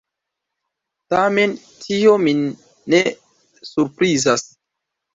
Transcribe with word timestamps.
Tamen 1.15 1.53
tio 1.83 2.17
min 2.25 2.43
ne 2.97 3.05
surprizas. 3.73 4.47